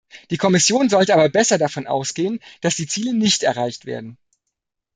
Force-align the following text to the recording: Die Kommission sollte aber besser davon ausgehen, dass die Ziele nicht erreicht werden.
Die 0.31 0.37
Kommission 0.37 0.89
sollte 0.89 1.13
aber 1.13 1.29
besser 1.29 1.59
davon 1.59 1.85
ausgehen, 1.85 2.39
dass 2.61 2.75
die 2.75 2.87
Ziele 2.87 3.13
nicht 3.13 3.43
erreicht 3.43 3.85
werden. 3.85 4.17